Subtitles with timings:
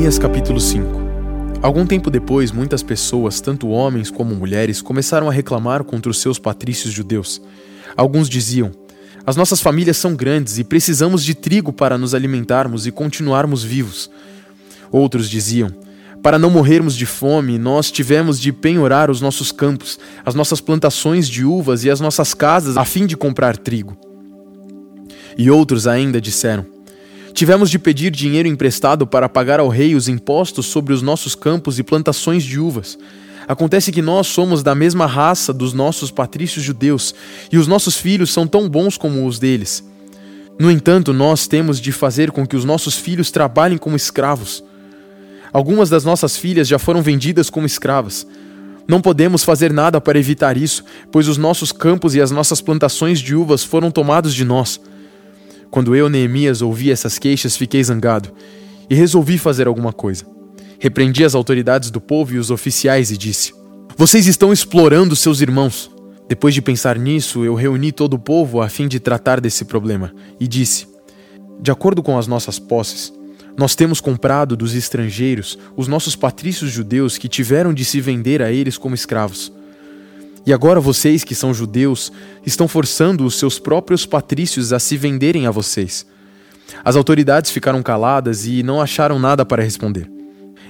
[0.00, 5.84] Neemias capítulo 5 Algum tempo depois, muitas pessoas, tanto homens como mulheres, começaram a reclamar
[5.84, 7.38] contra os seus patrícios judeus.
[7.94, 8.70] Alguns diziam:
[9.26, 14.10] As nossas famílias são grandes e precisamos de trigo para nos alimentarmos e continuarmos vivos.
[14.90, 15.68] Outros diziam:
[16.22, 21.28] Para não morrermos de fome, nós tivemos de penhorar os nossos campos, as nossas plantações
[21.28, 23.98] de uvas e as nossas casas a fim de comprar trigo.
[25.36, 26.79] E outros ainda disseram:
[27.32, 31.78] Tivemos de pedir dinheiro emprestado para pagar ao rei os impostos sobre os nossos campos
[31.78, 32.98] e plantações de uvas.
[33.46, 37.14] Acontece que nós somos da mesma raça dos nossos patrícios judeus,
[37.50, 39.84] e os nossos filhos são tão bons como os deles.
[40.58, 44.62] No entanto, nós temos de fazer com que os nossos filhos trabalhem como escravos.
[45.52, 48.26] Algumas das nossas filhas já foram vendidas como escravas.
[48.86, 53.20] Não podemos fazer nada para evitar isso, pois os nossos campos e as nossas plantações
[53.20, 54.80] de uvas foram tomados de nós.
[55.70, 58.32] Quando eu, Neemias, ouvi essas queixas, fiquei zangado
[58.88, 60.26] e resolvi fazer alguma coisa.
[60.78, 63.54] Repreendi as autoridades do povo e os oficiais e disse:
[63.96, 65.90] Vocês estão explorando seus irmãos.
[66.28, 70.12] Depois de pensar nisso, eu reuni todo o povo a fim de tratar desse problema
[70.40, 70.88] e disse:
[71.60, 73.12] De acordo com as nossas posses,
[73.56, 78.50] nós temos comprado dos estrangeiros os nossos patrícios judeus que tiveram de se vender a
[78.50, 79.52] eles como escravos.
[80.46, 82.10] E agora vocês, que são judeus,
[82.44, 86.06] estão forçando os seus próprios patrícios a se venderem a vocês.
[86.84, 90.10] As autoridades ficaram caladas e não acharam nada para responder.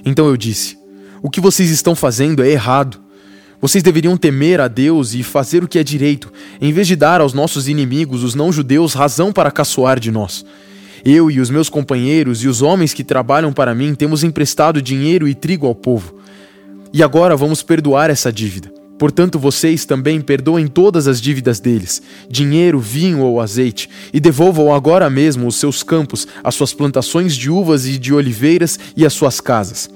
[0.05, 0.77] Então eu disse:
[1.21, 2.99] O que vocês estão fazendo é errado.
[3.61, 7.21] Vocês deveriam temer a Deus e fazer o que é direito, em vez de dar
[7.21, 10.43] aos nossos inimigos, os não-judeus, razão para caçoar de nós.
[11.05, 15.27] Eu e os meus companheiros e os homens que trabalham para mim temos emprestado dinheiro
[15.27, 16.17] e trigo ao povo.
[16.91, 18.80] E agora vamos perdoar essa dívida.
[19.01, 25.09] Portanto, vocês também perdoem todas as dívidas deles, dinheiro, vinho ou azeite, e devolvam agora
[25.09, 29.41] mesmo os seus campos, as suas plantações de uvas e de oliveiras e as suas
[29.41, 29.89] casas.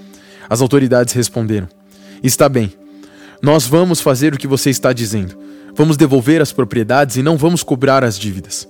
[0.50, 1.70] As autoridades responderam:
[2.24, 2.74] Está bem,
[3.44, 5.38] nós vamos fazer o que você está dizendo.
[5.76, 8.68] Vamos devolver as propriedades e não vamos cobrar as dívidas.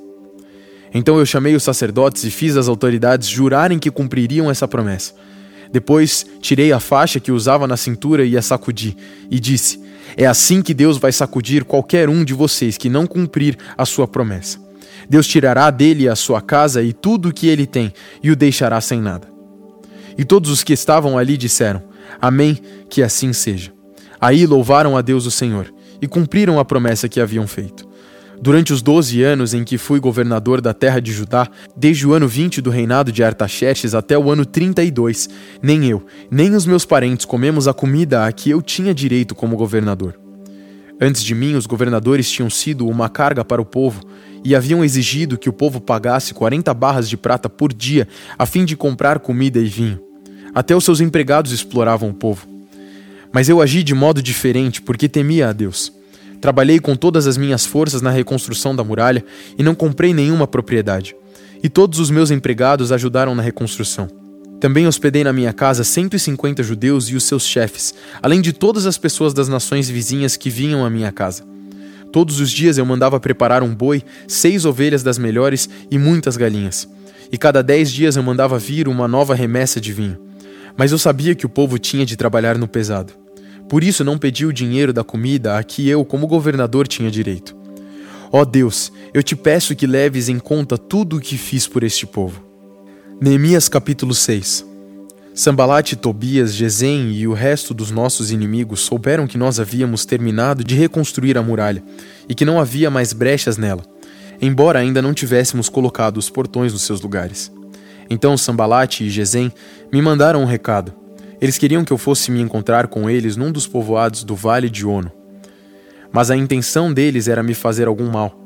[0.93, 5.13] Então eu chamei os sacerdotes e fiz as autoridades jurarem que cumpririam essa promessa.
[5.71, 8.95] Depois tirei a faixa que usava na cintura e a sacudi,
[9.29, 9.79] e disse:
[10.17, 14.07] é assim que Deus vai sacudir qualquer um de vocês que não cumprir a sua
[14.07, 14.59] promessa.
[15.09, 17.93] Deus tirará dele a sua casa e tudo o que ele tem,
[18.23, 19.27] e o deixará sem nada.
[20.17, 21.83] E todos os que estavam ali disseram:
[22.21, 22.59] Amém,
[22.89, 23.73] que assim seja.
[24.19, 25.71] Aí louvaram a Deus o Senhor
[26.01, 27.84] e cumpriram a promessa que haviam feito.
[28.41, 32.27] Durante os doze anos em que fui governador da terra de Judá, desde o ano
[32.27, 35.29] 20 do reinado de Artaxerxes até o ano 32,
[35.61, 39.55] nem eu, nem os meus parentes comemos a comida a que eu tinha direito como
[39.57, 40.19] governador.
[40.99, 44.01] Antes de mim, os governadores tinham sido uma carga para o povo
[44.43, 48.07] e haviam exigido que o povo pagasse 40 barras de prata por dia
[48.37, 49.99] a fim de comprar comida e vinho.
[50.53, 52.47] Até os seus empregados exploravam o povo.
[53.33, 55.91] Mas eu agi de modo diferente porque temia a Deus.
[56.45, 59.25] Trabalhei com todas as minhas forças na reconstrução da muralha
[59.57, 61.15] e não comprei nenhuma propriedade.
[61.63, 64.07] E todos os meus empregados ajudaram na reconstrução.
[64.59, 68.95] Também hospedei na minha casa 150 judeus e os seus chefes, além de todas as
[68.95, 71.43] pessoas das nações vizinhas que vinham à minha casa.
[72.11, 76.87] Todos os dias eu mandava preparar um boi, seis ovelhas das melhores e muitas galinhas.
[77.31, 80.19] E cada dez dias eu mandava vir uma nova remessa de vinho.
[80.77, 83.24] Mas eu sabia que o povo tinha de trabalhar no pesado.
[83.69, 87.55] Por isso não pedi o dinheiro da comida a que eu, como governador, tinha direito.
[88.31, 91.83] Ó oh Deus, eu te peço que leves em conta tudo o que fiz por
[91.83, 92.43] este povo.
[93.19, 94.65] Neemias capítulo 6
[95.33, 100.75] Sambalate, Tobias, Gesem e o resto dos nossos inimigos souberam que nós havíamos terminado de
[100.75, 101.83] reconstruir a muralha
[102.29, 103.83] e que não havia mais brechas nela,
[104.41, 107.51] embora ainda não tivéssemos colocado os portões nos seus lugares.
[108.09, 109.51] Então Sambalate e Gesem
[109.91, 110.93] me mandaram um recado.
[111.41, 114.85] Eles queriam que eu fosse me encontrar com eles num dos povoados do Vale de
[114.85, 115.11] Ono.
[116.11, 118.41] Mas a intenção deles era me fazer algum mal.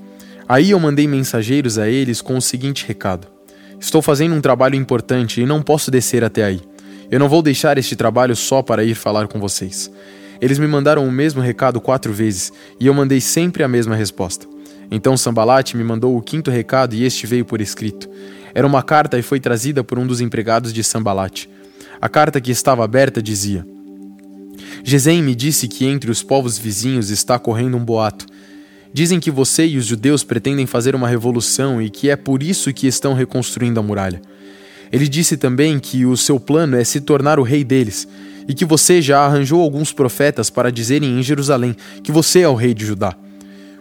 [0.48, 3.28] Aí eu mandei mensageiros a eles com o seguinte recado:
[3.80, 6.62] Estou fazendo um trabalho importante e não posso descer até aí.
[7.12, 9.92] Eu não vou deixar este trabalho só para ir falar com vocês.
[10.42, 14.48] Eles me mandaram o mesmo recado quatro vezes e eu mandei sempre a mesma resposta.
[14.92, 18.10] Então Sambalate me mandou o quinto recado e este veio por escrito.
[18.54, 21.50] Era uma carta e foi trazida por um dos empregados de Sambalate.
[22.02, 23.66] A carta que estava aberta dizia:
[24.84, 28.26] Gesem me disse que entre os povos vizinhos está correndo um boato.
[28.94, 32.74] Dizem que você e os judeus pretendem fazer uma revolução e que é por isso
[32.74, 34.22] que estão reconstruindo a muralha.
[34.92, 38.08] Ele disse também que o seu plano é se tornar o rei deles
[38.48, 42.56] e que você já arranjou alguns profetas para dizerem em Jerusalém que você é o
[42.56, 43.16] rei de Judá.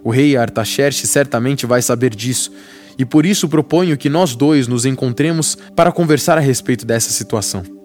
[0.05, 2.53] O rei Artaxerxes certamente vai saber disso
[2.99, 7.78] e por isso proponho que nós dois nos encontremos para conversar a respeito dessa situação.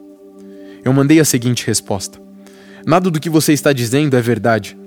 [0.83, 2.19] Eu mandei a seguinte resposta:
[2.85, 4.77] Nada do que você está dizendo é verdade.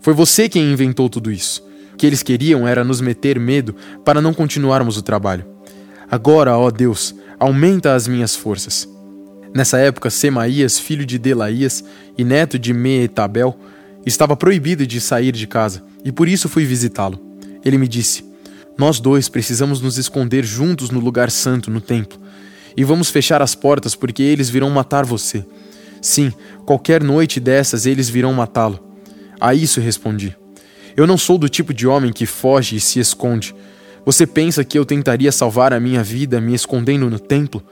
[0.00, 1.62] Foi você quem inventou tudo isso.
[1.92, 3.74] O que eles queriam era nos meter medo
[4.04, 5.44] para não continuarmos o trabalho.
[6.10, 8.88] Agora, ó Deus, aumenta as minhas forças.
[9.54, 11.84] Nessa época, Semaías, filho de Delaías
[12.16, 13.58] e neto de Meetabel,
[14.06, 17.20] estava proibido de sair de casa, e por isso fui visitá-lo.
[17.64, 18.24] Ele me disse:
[18.78, 22.18] Nós dois precisamos nos esconder juntos no lugar santo, no templo,
[22.80, 25.44] e vamos fechar as portas porque eles virão matar você.
[26.00, 26.32] Sim,
[26.64, 28.80] qualquer noite dessas eles virão matá-lo.
[29.38, 30.34] A isso respondi:
[30.96, 33.54] Eu não sou do tipo de homem que foge e se esconde.
[34.06, 37.62] Você pensa que eu tentaria salvar a minha vida me escondendo no templo?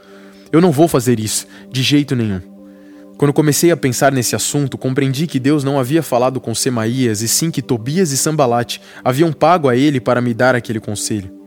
[0.53, 2.43] Eu não vou fazer isso, de jeito nenhum.
[3.17, 7.29] Quando comecei a pensar nesse assunto, compreendi que Deus não havia falado com Semaías, e
[7.29, 11.38] sim que Tobias e Sambalate haviam pago a ele para me dar aquele conselho.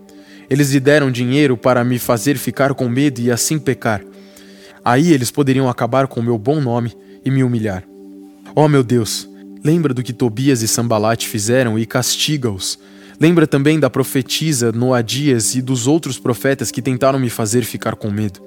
[0.51, 4.03] Eles lhe deram dinheiro para me fazer ficar com medo e assim pecar.
[4.83, 6.94] Aí eles poderiam acabar com o meu bom nome
[7.24, 7.86] e me humilhar.
[8.53, 9.30] Oh meu Deus,
[9.63, 12.77] lembra do que Tobias e Sambalate fizeram e castiga-os.
[13.18, 18.12] Lembra também da profetisa Noadias e dos outros profetas que tentaram me fazer ficar com
[18.12, 18.42] medo.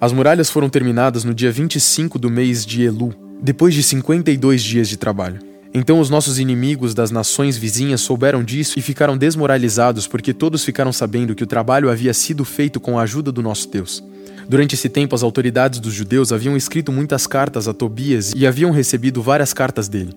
[0.00, 4.88] As muralhas foram terminadas no dia 25 do mês de Elu, depois de 52 dias
[4.88, 5.38] de trabalho.
[5.78, 10.90] Então os nossos inimigos das nações vizinhas souberam disso e ficaram desmoralizados porque todos ficaram
[10.90, 14.02] sabendo que o trabalho havia sido feito com a ajuda do nosso Deus.
[14.48, 18.70] Durante esse tempo, as autoridades dos judeus haviam escrito muitas cartas a Tobias e haviam
[18.70, 20.16] recebido várias cartas dele.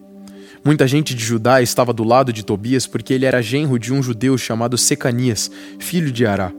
[0.64, 4.02] Muita gente de Judá estava do lado de Tobias porque ele era genro de um
[4.02, 6.54] judeu chamado Secanias, filho de Ará.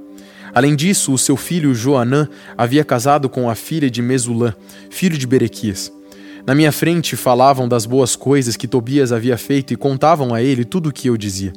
[0.54, 4.52] Além disso, o seu filho Joanã havia casado com a filha de Mesulã,
[4.90, 5.90] filho de Berequias.
[6.46, 10.64] Na minha frente falavam das boas coisas que Tobias havia feito e contavam a ele
[10.64, 11.52] tudo o que eu dizia.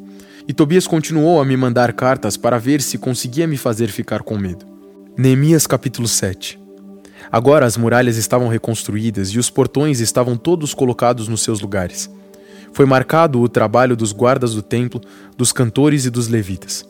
[0.48, 4.38] E Tobias continuou a me mandar cartas para ver se conseguia me fazer ficar com
[4.38, 4.66] medo.
[5.18, 6.60] Neemias capítulo 7
[7.32, 12.10] Agora as muralhas estavam reconstruídas e os portões estavam todos colocados nos seus lugares.
[12.74, 15.00] Foi marcado o trabalho dos guardas do templo,
[15.38, 16.86] dos cantores e dos levitas.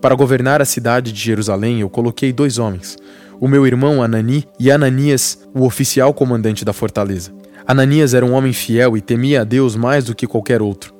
[0.00, 2.96] Para governar a cidade de Jerusalém, eu coloquei dois homens,
[3.42, 7.32] o meu irmão Anani e Ananias, o oficial comandante da fortaleza.
[7.66, 10.94] Ananias era um homem fiel e temia a Deus mais do que qualquer outro.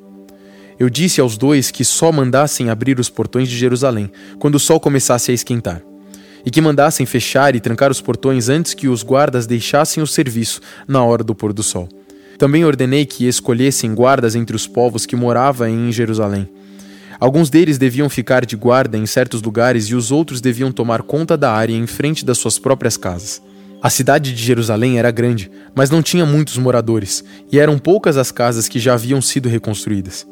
[0.77, 4.11] Eu disse aos dois que só mandassem abrir os portões de Jerusalém
[4.41, 5.85] quando o sol começasse a esquentar
[6.45, 10.61] e que mandassem fechar e trancar os portões antes que os guardas deixassem o serviço
[10.89, 11.89] na hora do pôr do sol.
[12.39, 16.49] Também ordenei que escolhessem guardas entre os povos que moravam em Jerusalém.
[17.23, 21.37] Alguns deles deviam ficar de guarda em certos lugares e os outros deviam tomar conta
[21.37, 23.41] da área em frente das suas próprias casas.
[23.81, 27.23] A cidade de Jerusalém era grande, mas não tinha muitos moradores,
[27.53, 30.27] e eram poucas as casas que já haviam sido reconstruídas.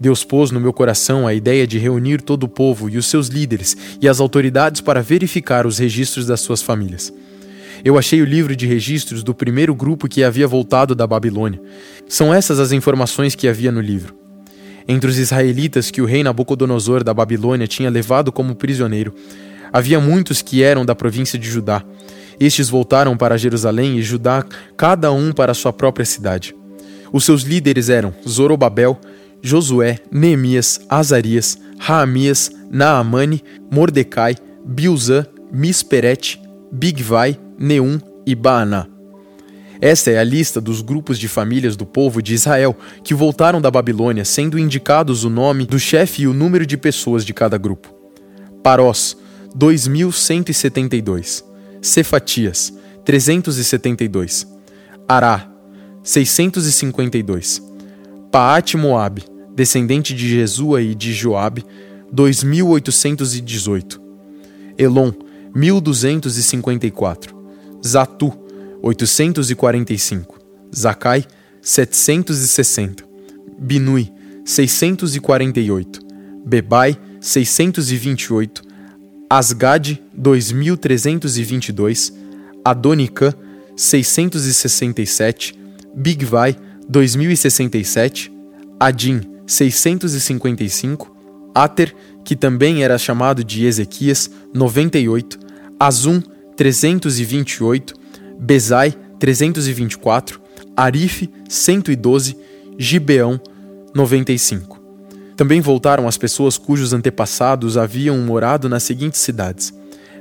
[0.00, 3.26] Deus pôs no meu coração a ideia de reunir todo o povo e os seus
[3.26, 7.12] líderes e as autoridades para verificar os registros das suas famílias.
[7.84, 11.60] Eu achei o livro de registros do primeiro grupo que havia voltado da Babilônia.
[12.08, 14.21] São essas as informações que havia no livro.
[14.86, 19.14] Entre os israelitas que o rei Nabucodonosor da Babilônia tinha levado como prisioneiro,
[19.72, 21.82] havia muitos que eram da província de Judá.
[22.38, 24.44] Estes voltaram para Jerusalém e Judá,
[24.76, 26.54] cada um para sua própria cidade.
[27.12, 28.98] Os seus líderes eram Zorobabel,
[29.42, 36.40] Josué, Neemias, Azarias, Raamias, Naamani, Mordecai, Bilzã, Misperete,
[36.70, 38.91] Bigvai, Neum e Baaná.
[39.82, 43.68] Esta é a lista dos grupos de famílias do povo de Israel que voltaram da
[43.68, 47.92] Babilônia, sendo indicados o nome do chefe e o número de pessoas de cada grupo.
[48.62, 49.16] Parós,
[49.56, 51.44] 2172.
[51.80, 52.72] Cefatias,
[53.04, 54.46] 372.
[55.08, 55.50] Ará,
[56.04, 57.60] 652.
[58.30, 61.66] Paate Moabe, descendente de Jesua e de Joabe,
[62.12, 64.00] 2818.
[64.78, 65.12] Elon,
[65.52, 67.42] 1254.
[67.84, 68.32] Zatu,
[68.82, 70.38] 845.
[70.74, 71.24] Zacai,
[71.60, 73.04] 760.
[73.58, 74.10] Binui,
[74.44, 76.00] 648.
[76.44, 78.62] Bebai, 628.
[79.30, 82.12] Asgad, 2322.
[82.64, 83.32] Adonicã,
[83.76, 85.56] 667.
[85.94, 86.56] Bigvai,
[86.88, 88.32] 2067.
[88.80, 91.14] Adim, 655,
[91.54, 95.38] Ater, que também era chamado de Ezequias, 98,
[95.78, 96.20] Azum,
[96.56, 97.94] 328,
[98.42, 100.40] Bezai, 324,
[100.76, 102.36] Arife, 112,
[102.76, 103.40] Gibeão,
[103.94, 104.82] 95.
[105.36, 109.72] Também voltaram as pessoas cujos antepassados haviam morado nas seguintes cidades: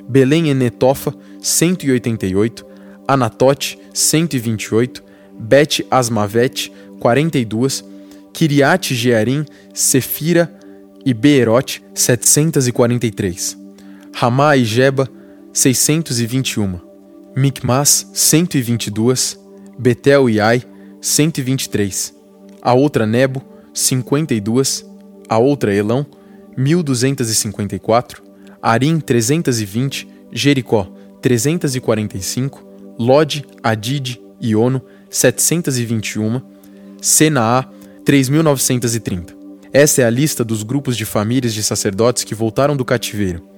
[0.07, 2.63] Belém e Netofa, 188,
[3.07, 5.03] Anatote, 128,
[5.39, 7.83] Bet Asmavete, 42,
[8.31, 10.53] Kiriat Jearim, Sefira
[11.03, 13.57] e Beerote, 743.
[14.13, 15.09] Ramá e Jeba,
[15.51, 16.90] 621.
[17.35, 19.39] Micmas, 122,
[19.79, 20.61] Betel e Ai,
[20.99, 22.13] 123,
[22.61, 23.41] a outra Nebo,
[23.73, 24.85] 52,
[25.29, 26.05] a outra Elão,
[26.57, 28.21] 1254,
[28.61, 32.67] Arim, 320, Jericó, 345,
[32.99, 36.41] Lode, Adid e Ono, 721,
[37.01, 37.65] Senaá,
[38.03, 39.33] 3930.
[39.71, 43.50] Essa é a lista dos grupos de famílias de sacerdotes que voltaram do cativeiro.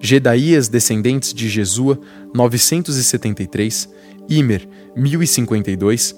[0.00, 2.00] Gedaías, descendentes de Jesua,
[2.34, 3.88] 973,
[4.28, 6.14] Imer, 1052,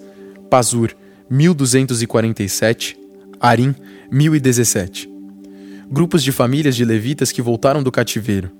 [0.50, 0.94] Pazur,
[1.28, 2.98] 1247,
[3.40, 3.74] Arim,
[4.10, 5.08] 1017.
[5.90, 8.50] Grupos de famílias de levitas que voltaram do cativeiro.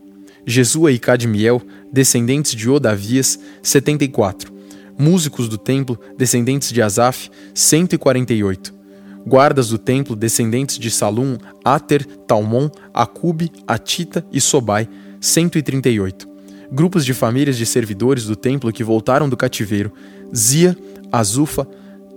[0.47, 1.63] Jesua e Cadmiel,
[1.93, 4.53] descendentes de Odavias, 74.
[4.99, 8.80] Músicos do templo, descendentes de Asaf, 148.
[9.31, 14.89] Guardas do templo, descendentes de Salum, Ater, Talmon, Acube, Atita e Sobai,
[15.21, 16.29] 138.
[16.73, 19.93] Grupos de famílias de servidores do templo que voltaram do cativeiro:
[20.35, 20.77] Zia,
[21.13, 21.65] Azufa,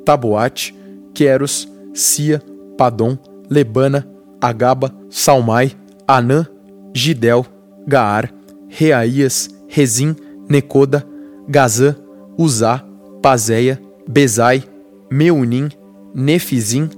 [0.04, 0.74] Taboate,
[1.14, 2.42] Queros, Sia,
[2.80, 3.16] Padom,
[3.48, 4.08] Lebana,
[4.42, 5.74] Agaba, Salmai,
[6.08, 6.48] Anã,
[6.96, 7.46] Gidel,
[7.86, 8.34] Gaar,
[8.68, 10.16] Reaías, Rezim,
[10.50, 11.06] Necoda,
[11.48, 11.96] Gazã,
[12.36, 12.84] Uzá,
[13.22, 13.80] Pazéia,
[14.10, 14.64] Bezai,
[15.12, 15.70] Meunim,
[16.16, 16.90] Nefizim,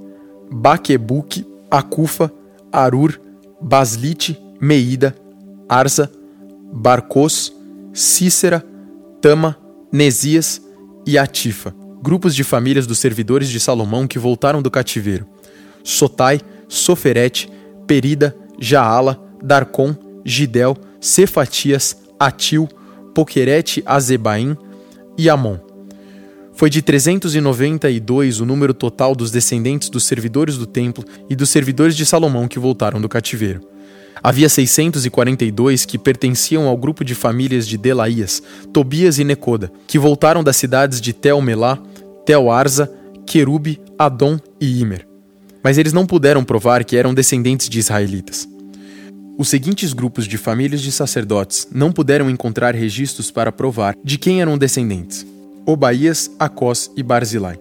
[0.56, 2.32] Baquebuque, Acufa,
[2.72, 3.20] Arur,
[3.62, 5.14] Baslite, Meida,
[5.68, 6.10] Arza,
[6.72, 7.54] Barcos,
[7.94, 8.64] Cícera,
[9.20, 9.58] Tama,
[9.92, 10.62] Nesias
[11.06, 15.28] e Atifa, grupos de famílias dos servidores de Salomão que voltaram do cativeiro.
[15.84, 17.52] Sotai, Soferete,
[17.86, 19.94] Perida, Jaala, Darcon,
[20.24, 22.70] Gidel, Cefatias, Atil,
[23.14, 24.56] Poquerete, Azebaim
[25.18, 25.65] e Amon.
[26.56, 31.98] Foi de 392 o número total dos descendentes dos servidores do templo e dos servidores
[31.98, 33.62] de Salomão que voltaram do cativeiro.
[34.24, 40.44] Havia 642 que pertenciam ao grupo de famílias de Delaías, Tobias e Necoda, que voltaram
[40.44, 41.78] das cidades de Tel-Melá,
[42.26, 42.90] Tel-Arza,
[43.28, 45.06] Querube, Adom e Imer.
[45.62, 48.48] Mas eles não puderam provar que eram descendentes de israelitas.
[49.38, 54.42] Os seguintes grupos de famílias de sacerdotes não puderam encontrar registros para provar de quem
[54.42, 55.26] eram descendentes:
[55.68, 57.60] Obaías, Acós e Barzilai.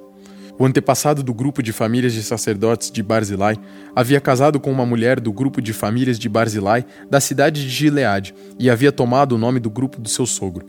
[0.58, 3.56] O antepassado do grupo de famílias de sacerdotes de Barzilai
[3.96, 8.34] havia casado com uma mulher do grupo de famílias de Barzilai da cidade de Gileade
[8.58, 10.66] e havia tomado o nome do grupo do seu sogro.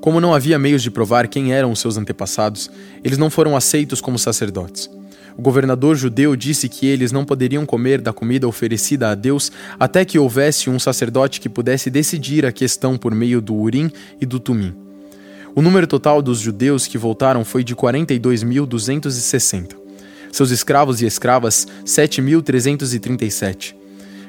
[0.00, 2.68] Como não havia meios de provar quem eram os seus antepassados,
[3.04, 4.90] eles não foram aceitos como sacerdotes.
[5.38, 10.04] O governador judeu disse que eles não poderiam comer da comida oferecida a Deus até
[10.04, 14.40] que houvesse um sacerdote que pudesse decidir a questão por meio do Urim e do
[14.40, 14.83] Tumim.
[15.54, 19.76] O número total dos judeus que voltaram foi de 42.260.
[20.32, 23.76] Seus escravos e escravas, 7.337.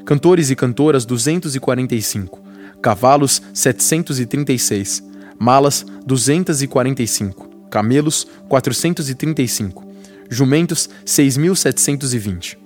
[0.05, 2.39] Cantores e cantoras, 245.
[2.79, 5.03] Cavalos, 736.
[5.39, 7.49] Malas, 245.
[7.71, 9.83] Camelos, 435.
[10.29, 12.64] Jumentos, 6.720.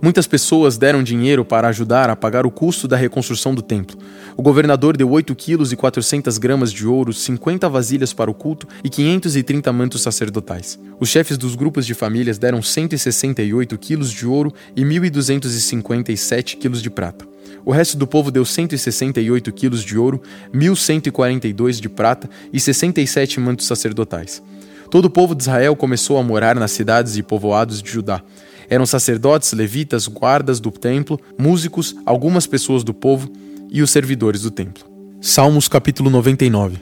[0.00, 3.96] Muitas pessoas deram dinheiro para ajudar a pagar o custo da reconstrução do templo.
[4.36, 8.68] O governador deu 8 quilos e 400 gramas de ouro, 50 vasilhas para o culto
[8.84, 10.78] e 530 mantos sacerdotais.
[11.00, 16.90] Os chefes dos grupos de famílias deram 168 quilos de ouro e 1.257 quilos de
[16.90, 17.26] prata.
[17.64, 20.20] O resto do povo deu 168 quilos de ouro,
[20.54, 24.42] 1.142 de prata e 67 mantos sacerdotais.
[24.90, 28.22] Todo o povo de Israel começou a morar nas cidades e povoados de Judá.
[28.68, 33.30] Eram sacerdotes, levitas, guardas do templo, músicos, algumas pessoas do povo
[33.70, 34.84] e os servidores do templo.
[35.20, 36.78] Salmos capítulo 99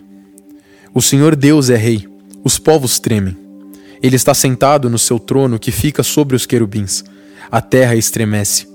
[0.92, 2.06] O Senhor Deus é rei,
[2.42, 3.36] os povos tremem.
[4.02, 7.04] Ele está sentado no seu trono que fica sobre os querubins.
[7.50, 8.68] A terra estremece.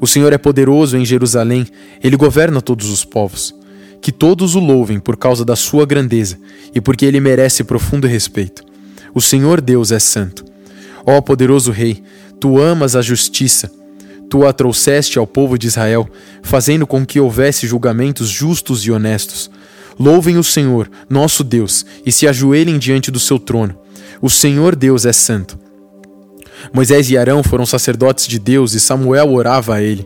[0.00, 1.66] O Senhor é poderoso em Jerusalém,
[2.02, 3.54] ele governa todos os povos.
[4.00, 6.36] Que todos o louvem por causa da sua grandeza
[6.74, 8.64] e porque ele merece profundo respeito.
[9.14, 10.44] O Senhor Deus é santo.
[11.06, 12.01] Ó poderoso Rei,
[12.42, 13.70] Tu amas a justiça.
[14.28, 16.08] Tu a trouxeste ao povo de Israel,
[16.42, 19.48] fazendo com que houvesse julgamentos justos e honestos.
[19.96, 23.78] Louvem o Senhor, nosso Deus, e se ajoelhem diante do seu trono.
[24.20, 25.56] O Senhor Deus é santo.
[26.74, 30.04] Moisés e Arão foram sacerdotes de Deus e Samuel orava a ele.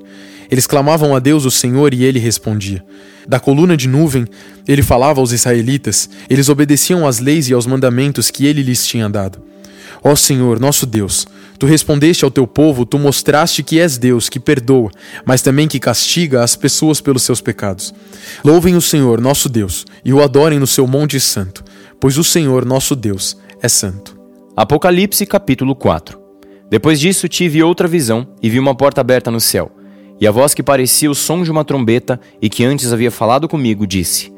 [0.51, 2.85] Eles clamavam a Deus o Senhor e ele respondia.
[3.27, 4.27] Da coluna de nuvem,
[4.69, 9.09] ele falava aos israelitas, eles obedeciam às leis e aos mandamentos que ele lhes tinha
[9.09, 9.41] dado.
[10.05, 11.27] Ó Senhor, nosso Deus,
[11.59, 14.91] Tu respondeste ao teu povo, tu mostraste que és Deus, que perdoa,
[15.25, 17.95] mas também que castiga as pessoas pelos seus pecados.
[18.45, 21.65] Louvem o Senhor, nosso Deus, e o adorem no seu monte santo,
[22.01, 24.19] pois o Senhor, nosso Deus, é santo.
[24.57, 26.19] Apocalipse capítulo 4
[26.71, 29.71] Depois disso tive outra visão, e vi uma porta aberta no céu.
[30.21, 33.49] E a voz que parecia o som de uma trombeta, e que antes havia falado
[33.49, 34.33] comigo, disse: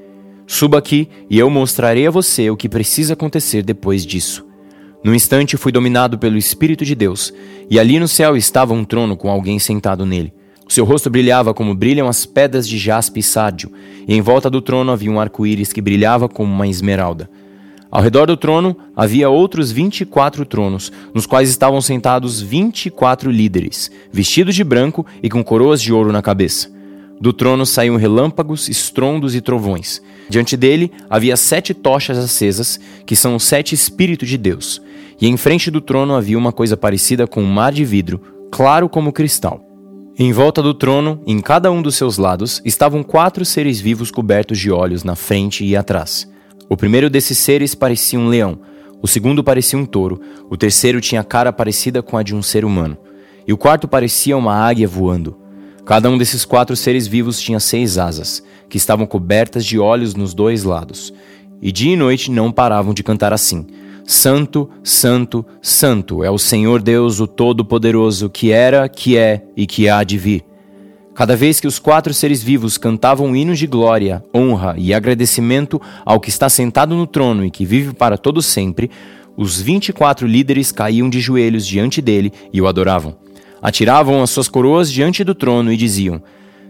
[0.46, 4.47] Suba aqui e eu mostrarei a você o que precisa acontecer depois disso.
[5.02, 7.32] No instante fui dominado pelo Espírito de Deus,
[7.70, 10.32] e ali no céu estava um trono com alguém sentado nele.
[10.68, 13.72] Seu rosto brilhava como brilham as pedras de jaspe e sárdio,
[14.06, 17.30] e em volta do trono havia um arco-íris que brilhava como uma esmeralda.
[17.90, 22.86] Ao redor do trono havia outros vinte e quatro tronos, nos quais estavam sentados vinte
[22.86, 26.70] e quatro líderes, vestidos de branco e com coroas de ouro na cabeça.
[27.18, 30.02] Do trono saíam relâmpagos, estrondos e trovões.
[30.28, 34.82] Diante dele havia sete tochas acesas, que são os sete Espíritos de Deus.
[35.20, 38.20] E em frente do trono havia uma coisa parecida com um mar de vidro,
[38.50, 39.64] claro como cristal.
[40.16, 44.58] Em volta do trono, em cada um dos seus lados, estavam quatro seres vivos cobertos
[44.58, 46.28] de olhos na frente e atrás.
[46.68, 48.60] O primeiro desses seres parecia um leão,
[49.00, 50.20] o segundo parecia um touro,
[50.50, 52.96] o terceiro tinha cara parecida com a de um ser humano,
[53.46, 55.38] e o quarto parecia uma águia voando.
[55.86, 60.34] Cada um desses quatro seres vivos tinha seis asas, que estavam cobertas de olhos nos
[60.34, 61.14] dois lados,
[61.62, 63.66] e dia e noite não paravam de cantar assim:
[64.10, 69.86] Santo, Santo, Santo é o Senhor Deus, o Todo-Poderoso, que era, que é e que
[69.86, 70.46] há de vir.
[71.14, 76.18] Cada vez que os quatro seres vivos cantavam hinos de glória, honra e agradecimento ao
[76.20, 78.90] que está sentado no trono e que vive para todo sempre,
[79.36, 83.14] os vinte e quatro líderes caíam de joelhos diante dele e o adoravam.
[83.60, 86.22] Atiravam as suas coroas diante do trono e diziam: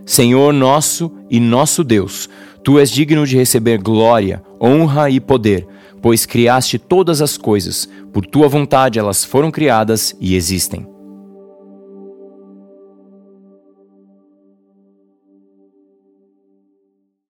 [0.05, 2.29] Senhor nosso e nosso Deus,
[2.65, 5.69] tu és digno de receber glória, honra e poder,
[6.01, 10.98] pois criaste todas as coisas, por tua vontade elas foram criadas e existem.